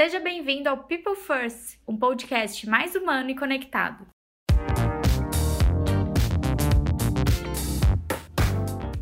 [0.00, 4.06] Seja bem-vindo ao People First, um podcast mais humano e conectado.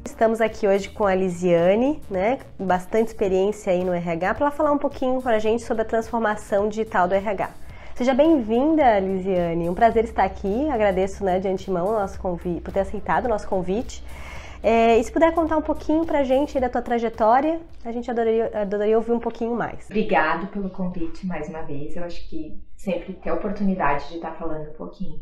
[0.07, 4.73] Estamos aqui hoje com a Lisiane, né, bastante experiência aí no RH, para ela falar
[4.73, 7.51] um pouquinho para a gente sobre a transformação digital do RH.
[7.95, 9.69] Seja bem-vinda, Lisiane.
[9.69, 10.71] Um prazer estar aqui.
[10.71, 14.03] Agradeço né, de antemão nosso convite, por ter aceitado o nosso convite.
[14.63, 18.11] É, e se puder contar um pouquinho para a gente da tua trajetória, a gente
[18.11, 19.87] adoraria, adoraria ouvir um pouquinho mais.
[19.87, 21.97] Obrigado pelo convite mais uma vez.
[21.97, 25.21] Eu acho que sempre ter a oportunidade de estar falando um pouquinho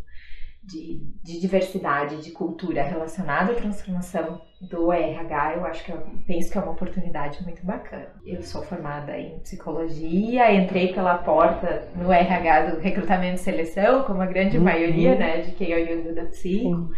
[0.66, 6.50] de, de, diversidade, de cultura relacionada à transformação do RH, eu acho que eu penso
[6.50, 8.08] que é uma oportunidade muito bacana.
[8.24, 14.22] Eu sou formada em psicologia, entrei pela porta no RH do recrutamento e seleção, como
[14.22, 14.64] a grande uhum.
[14.64, 16.90] maioria, né, de quem é oriundo da psico.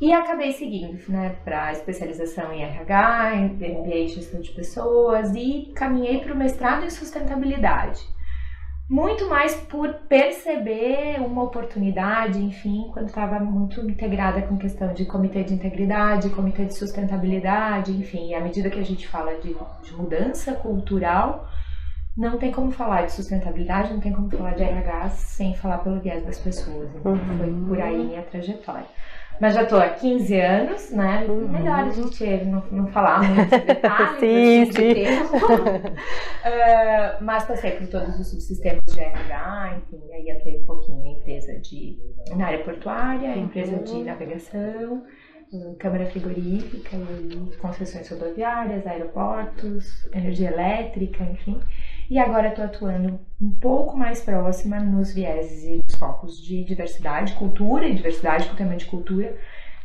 [0.00, 5.72] E acabei seguindo, né, para especialização em RH, em MBA em gestão de pessoas e
[5.74, 8.06] caminhei para o mestrado em sustentabilidade
[8.88, 15.42] muito mais por perceber uma oportunidade, enfim, quando estava muito integrada com questão de comitê
[15.42, 20.52] de integridade, comitê de sustentabilidade, enfim, à medida que a gente fala de, de mudança
[20.52, 21.48] cultural,
[22.16, 26.00] não tem como falar de sustentabilidade, não tem como falar de RH sem falar pelo
[26.00, 26.88] viés das pessoas.
[26.94, 27.38] Então, uhum.
[27.38, 28.86] foi por aí minha trajetória.
[29.40, 31.24] Mas já estou há 15 anos, né?
[31.28, 31.48] Uhum.
[31.48, 34.18] Melhor a gente não, não falar muito detalhes.
[34.20, 34.94] sim, sim.
[34.94, 35.86] De uh,
[37.20, 41.58] mas passei por todos os subsistemas de RH, enfim, aí atuei um pouquinho na empresa
[41.60, 41.98] de,
[42.34, 43.44] na área portuária, uhum.
[43.44, 45.02] empresa de navegação,
[45.78, 46.96] câmara frigorífica,
[47.60, 51.60] concessões rodoviárias, aeroportos, energia elétrica, enfim.
[52.10, 55.64] E agora estou atuando um pouco mais próxima nos vieses
[55.96, 59.36] focos de diversidade, cultura e diversidade, com tema de cultura,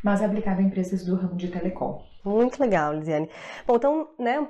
[0.03, 2.03] mas aplicado a empresas do ramo de telecom.
[2.23, 3.29] Muito legal, Lisiane.
[3.65, 4.47] Bom, então, né,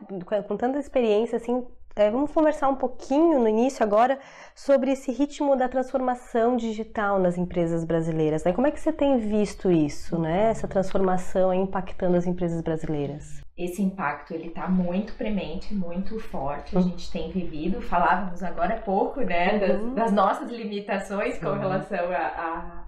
[0.47, 4.17] com tanta experiência, assim, é, vamos conversar um pouquinho no início agora
[4.55, 8.43] sobre esse ritmo da transformação digital nas empresas brasileiras.
[8.43, 8.53] Né?
[8.53, 10.51] Como é que você tem visto isso, né?
[10.51, 13.41] Essa transformação impactando as empresas brasileiras?
[13.63, 16.75] Esse impacto ele está muito premente, muito forte.
[16.75, 16.89] A uhum.
[16.89, 19.93] gente tem vivido, falávamos agora há pouco, né, das, uhum.
[19.93, 21.59] das nossas limitações com uhum.
[21.59, 22.05] relação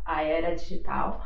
[0.05, 1.23] à era digital.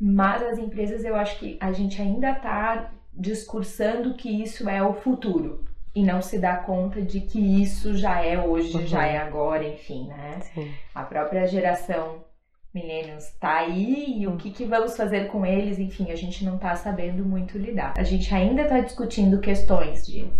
[0.00, 4.94] Mas as empresas, eu acho que a gente ainda está discursando que isso é o
[4.94, 5.64] futuro
[5.94, 8.86] e não se dá conta de que isso já é hoje, uhum.
[8.86, 10.38] já é agora, enfim, né?
[10.54, 10.72] Sim.
[10.94, 12.27] A própria geração
[12.78, 16.56] milênios está aí e o que, que vamos fazer com eles, enfim, a gente não
[16.56, 17.94] está sabendo muito lidar.
[17.96, 20.30] A gente ainda está discutindo questões de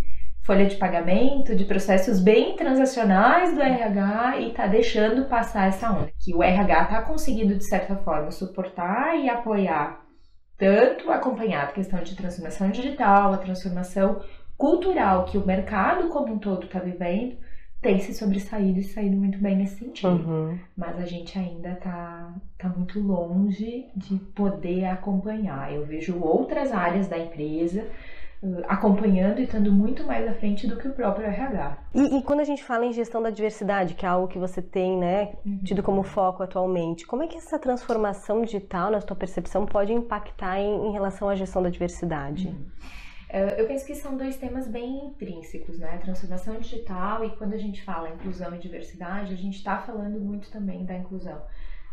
[0.43, 6.11] folha de pagamento, de processos bem transacionais do RH e está deixando passar essa onda.
[6.19, 10.01] Que o RH está conseguindo, de certa forma, suportar e apoiar
[10.57, 14.21] tanto acompanhar a questão de transformação digital, a transformação
[14.57, 17.37] cultural que o mercado como um todo está vivendo
[17.81, 20.09] tem se sobressaído e saído muito bem nesse sentido.
[20.09, 20.59] Uhum.
[20.77, 25.73] Mas a gente ainda está tá muito longe de poder acompanhar.
[25.73, 27.87] Eu vejo outras áreas da empresa
[28.43, 31.79] uh, acompanhando e estando muito mais à frente do que o próprio RH.
[31.95, 34.61] E, e, quando a gente fala em gestão da diversidade, que é algo que você
[34.61, 35.59] tem né, uhum.
[35.59, 40.59] tido como foco atualmente, como é que essa transformação digital, na sua percepção, pode impactar
[40.59, 42.49] em, em relação à gestão da diversidade?
[42.49, 42.67] Uhum.
[43.29, 45.99] É, eu penso que são dois temas bem intrínsecos, né?
[45.99, 50.51] Transformação digital e quando a gente fala inclusão e diversidade, a gente está falando muito
[50.51, 51.43] também da inclusão.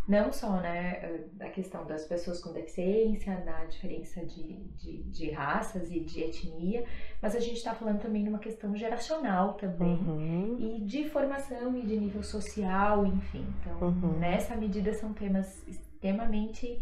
[0.07, 5.91] Não só né, da questão das pessoas com deficiência, na diferença de, de, de raças
[5.91, 6.85] e de etnia,
[7.19, 10.57] mas a gente está falando também de uma questão geracional também, uhum.
[10.59, 13.47] e de formação e de nível social, enfim.
[13.59, 14.19] Então, uhum.
[14.19, 16.79] nessa medida, são temas extremamente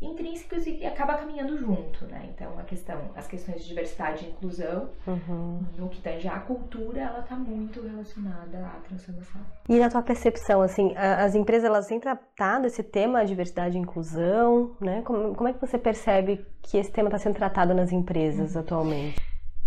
[0.00, 2.28] intrínsecos e acaba caminhando junto, né?
[2.34, 5.60] Então a questão, as questões de diversidade e inclusão, uhum.
[5.78, 9.40] no que tange à cultura, ela está muito relacionada à transformação.
[9.68, 14.76] E na tua percepção, assim, as empresas elas têm tratado esse tema diversidade e inclusão,
[14.80, 15.00] né?
[15.02, 18.60] Como, como é que você percebe que esse tema está sendo tratado nas empresas uhum.
[18.60, 19.16] atualmente?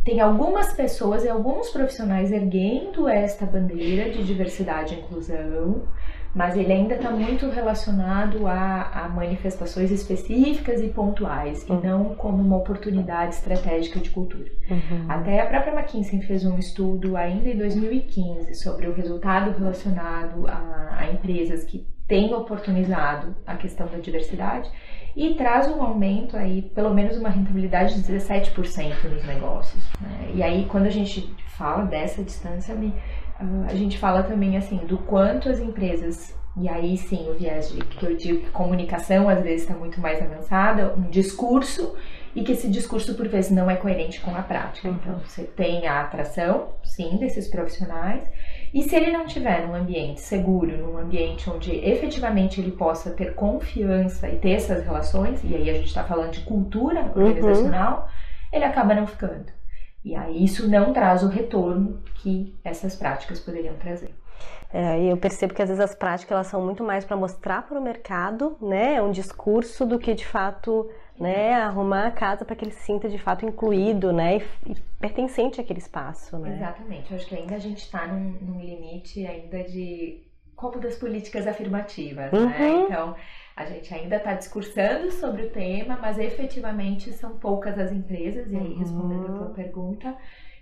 [0.06, 5.88] Tem algumas pessoas e alguns profissionais erguendo esta bandeira de diversidade e inclusão,
[6.34, 11.80] mas ele ainda está muito relacionado a, a, manifestações específicas e pontuais, uhum.
[11.80, 14.50] e não como uma oportunidade estratégica de cultura.
[14.70, 15.06] Uhum.
[15.08, 20.98] Até a própria McKinsey fez um estudo ainda em 2015 sobre o resultado relacionado a,
[21.00, 24.70] a empresas que têm oportunizado a questão da diversidade
[25.16, 29.84] e traz um aumento aí, pelo menos uma rentabilidade de 17% nos negócios.
[30.00, 30.32] Né?
[30.36, 32.94] E aí, quando a gente fala dessa distância, me
[33.68, 37.80] a gente fala também assim do quanto as empresas e aí sim o viés de
[37.80, 41.96] que eu digo que comunicação às vezes está muito mais avançada, um discurso
[42.36, 44.90] e que esse discurso por vezes não é coerente com a prática.
[44.90, 48.24] Então você tem a atração, sim, desses profissionais
[48.74, 53.34] E se ele não tiver num ambiente seguro, num ambiente onde efetivamente ele possa ter
[53.36, 57.26] confiança e ter essas relações, e aí a gente está falando de cultura uhum.
[57.26, 58.58] organizacional, uhum.
[58.58, 59.59] ele acaba não ficando.
[60.04, 64.14] E aí isso não traz o retorno que essas práticas poderiam trazer.
[64.72, 67.80] É, eu percebo que às vezes as práticas elas são muito mais para mostrar para
[67.80, 72.66] o mercado, né, um discurso do que de fato, né, arrumar a casa para que
[72.66, 76.56] ele se sinta de fato incluído, né, e, e, pertencente àquele espaço, né.
[76.56, 77.12] Exatamente.
[77.12, 80.24] Eu acho que ainda a gente está num, num, limite ainda de
[80.56, 82.40] como das políticas afirmativas, né?
[82.40, 82.48] uhum.
[82.48, 82.86] né.
[82.86, 83.16] Então
[83.60, 88.50] a gente ainda está discursando sobre o tema, mas efetivamente são poucas as empresas.
[88.50, 89.54] E aí respondendo a tua uhum.
[89.54, 90.16] pergunta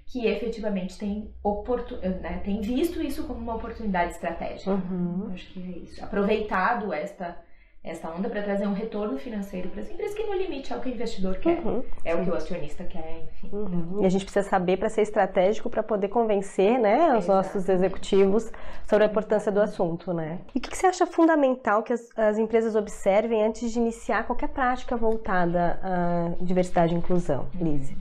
[0.08, 1.98] que efetivamente tem, oportun...
[1.98, 4.72] né, tem visto isso como uma oportunidade estratégica.
[4.72, 5.30] Uhum.
[5.32, 6.04] Acho que é isso.
[6.04, 7.38] Aproveitado esta,
[7.88, 10.80] esta onda para trazer um retorno financeiro para as empresas, que no limite é o
[10.80, 11.84] que o investidor quer, uhum.
[12.04, 12.22] é Sim.
[12.22, 13.50] o que o acionista quer, enfim.
[13.52, 14.00] Uhum.
[14.02, 17.32] E a gente precisa saber para ser estratégico para poder convencer né, os Exato.
[17.32, 18.52] nossos executivos
[18.86, 20.14] sobre a importância do assunto.
[20.14, 20.40] Né?
[20.54, 24.26] E o que, que você acha fundamental que as, as empresas observem antes de iniciar
[24.26, 27.96] qualquer prática voltada à diversidade e inclusão, Lise?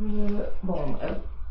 [0.00, 0.96] Hum, bom,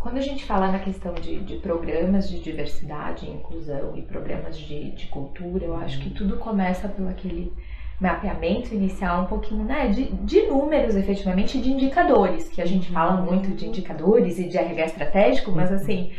[0.05, 4.55] quando a gente fala na questão de, de programas de diversidade e inclusão e programas
[4.55, 7.51] de, de cultura, eu acho que tudo começa pelo aquele
[7.99, 13.19] mapeamento inicial um pouquinho né, de, de números, efetivamente, de indicadores, que a gente fala
[13.19, 13.25] uhum.
[13.25, 15.75] muito de indicadores e de RH estratégico, mas uhum.
[15.77, 16.11] assim,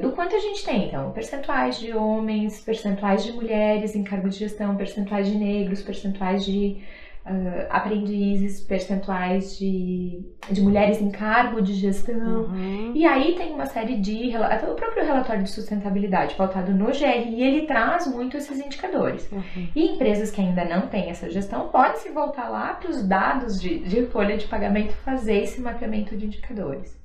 [0.00, 4.38] do quanto a gente tem, então, percentuais de homens, percentuais de mulheres em cargo de
[4.38, 6.78] gestão, percentuais de negros, percentuais de
[7.26, 12.44] uh, aprendizes, percentuais de, de mulheres em cargo de gestão.
[12.44, 12.92] Uhum.
[12.94, 14.34] E aí tem uma série de.
[14.36, 19.30] Até o próprio relatório de sustentabilidade, pautado no GRI, ele traz muito esses indicadores.
[19.30, 19.68] Uhum.
[19.74, 23.60] E empresas que ainda não têm essa gestão podem se voltar lá para os dados
[23.60, 26.98] de, de folha de pagamento fazer esse mapeamento de indicadores.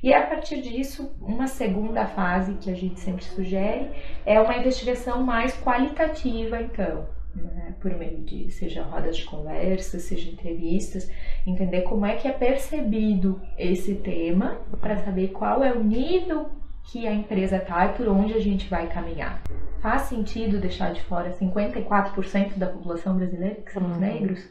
[0.00, 3.90] E a partir disso, uma segunda fase que a gente sempre sugere
[4.24, 10.30] é uma investigação mais qualitativa, então né, por meio de seja rodas de conversa, seja
[10.30, 11.10] entrevistas,
[11.46, 16.50] entender como é que é percebido esse tema para saber qual é o nível
[16.84, 19.42] que a empresa está e por onde a gente vai caminhar.
[19.80, 24.00] Faz sentido deixar de fora 54% da população brasileira, que são os uhum.
[24.00, 24.48] negros?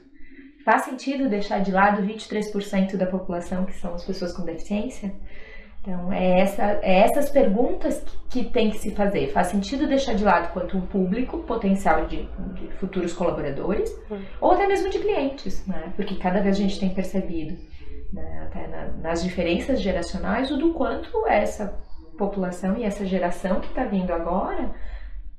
[0.64, 5.14] Faz sentido deixar de lado 23% da população, que são as pessoas com deficiência?
[5.88, 9.32] Então, é, essa, é essas perguntas que, que tem que se fazer.
[9.32, 14.22] Faz sentido deixar de lado quanto um público potencial de, de futuros colaboradores hum.
[14.42, 15.94] ou até mesmo de clientes, né?
[15.96, 17.58] Porque cada vez a gente tem percebido,
[18.12, 21.80] né, até na, nas diferenças geracionais, o do quanto essa
[22.18, 24.72] população e essa geração que está vindo agora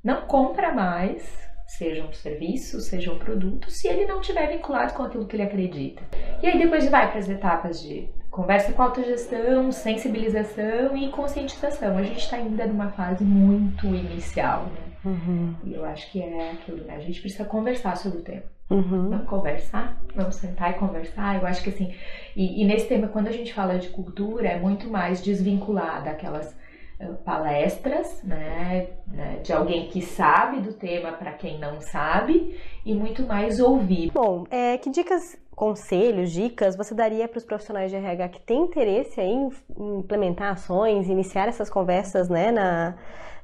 [0.03, 5.03] não compra mais, seja um serviço, seja um produto, se ele não estiver vinculado com
[5.03, 6.01] aquilo que ele acredita.
[6.41, 11.97] E aí depois vai para as etapas de Conversa com autogestão, sensibilização e conscientização.
[11.97, 14.89] A gente está ainda numa fase muito inicial, né?
[15.03, 15.55] Uhum.
[15.63, 16.95] E eu acho que é aquilo, né?
[16.95, 18.43] A gente precisa conversar sobre o tema.
[18.69, 19.09] Uhum.
[19.09, 21.41] Vamos conversar, vamos sentar e conversar.
[21.41, 21.93] Eu acho que assim,
[22.35, 26.55] e, e, nesse tema, quando a gente fala de cultura, é muito mais desvinculada daquelas
[26.99, 32.93] uh, palestras, né, né, de alguém que sabe do tema para quem não sabe, e
[32.93, 34.11] muito mais ouvir.
[34.11, 38.61] Bom, é, que dicas conselhos, dicas você daria para os profissionais de RH que têm
[38.61, 42.95] interesse em implementar ações, iniciar essas conversas né, na,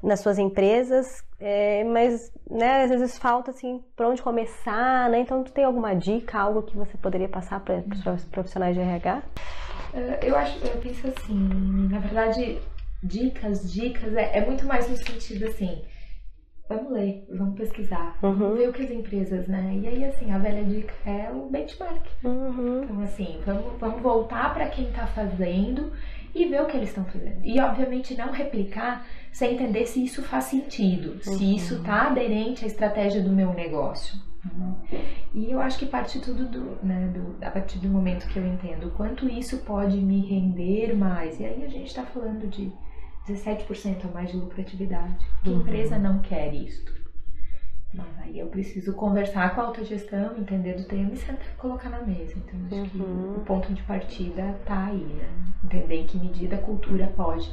[0.01, 5.19] nas suas empresas, é, mas né, às vezes falta assim para onde começar, né?
[5.19, 9.21] Então, tu tem alguma dica, algo que você poderia passar para os profissionais de RH?
[9.93, 12.61] É, eu acho, eu penso assim, na verdade,
[13.03, 15.83] dicas, dicas é, é muito mais no sentido assim
[16.67, 18.55] vamos ler, vamos pesquisar, uhum.
[18.55, 19.79] ver o que as empresas, né?
[19.81, 22.05] E aí, assim, a velha dica é o benchmark.
[22.23, 22.83] Uhum.
[22.83, 25.91] Então, assim, vamos, vamos voltar para quem está fazendo
[26.33, 27.39] e ver o que eles estão fazendo.
[27.43, 31.37] E, obviamente, não replicar sem entender se isso faz sentido, uhum.
[31.37, 34.17] se isso está aderente à estratégia do meu negócio.
[35.33, 38.45] E eu acho que parte tudo do, né, do, a partir do momento que eu
[38.45, 41.39] entendo quanto isso pode me render mais.
[41.39, 42.71] E aí a gente está falando de
[43.27, 45.25] 17% a mais de lucratividade.
[45.43, 45.61] Que uhum.
[45.61, 46.93] empresa não quer isto?
[47.93, 51.89] Mas aí eu preciso conversar com a autogestão, entender do tema e sentar e colocar
[51.89, 52.33] na mesa.
[52.37, 53.33] Então, acho uhum.
[53.33, 55.29] que o ponto de partida tá aí, né?
[55.63, 57.49] Entender em que medida a cultura pode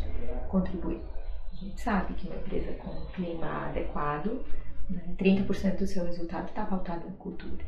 [0.49, 1.01] contribuir.
[1.53, 4.45] A gente sabe que uma empresa com um clima adequado,
[4.91, 7.65] né, 30% do seu resultado está pautado na cultura.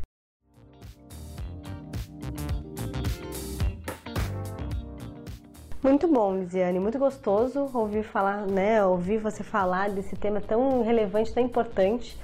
[5.84, 11.30] Muito bom, Lisiane, muito gostoso ouvir falar, né, ouvir você falar desse tema tão relevante,
[11.30, 12.18] tão importante.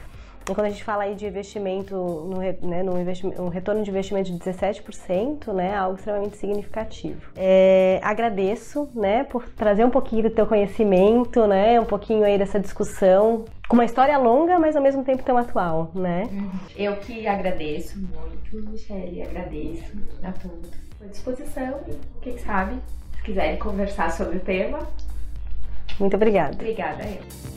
[0.51, 3.91] E quando a gente fala aí de investimento, no, né, no investimento, um retorno de
[3.91, 7.21] investimento de 17%, né, algo extremamente significativo.
[7.37, 12.59] É, agradeço, né, por trazer um pouquinho do teu conhecimento, né, um pouquinho aí dessa
[12.59, 16.27] discussão com uma história longa, mas ao mesmo tempo tão atual, né?
[16.33, 16.51] Uhum.
[16.75, 20.71] Eu que agradeço muito, Michelle, agradeço a todos
[21.03, 21.81] à disposição
[22.23, 22.81] quem sabe,
[23.23, 24.89] quiserem conversar sobre o tema.
[25.99, 26.55] Muito obrigada.
[26.55, 27.51] Obrigada eu.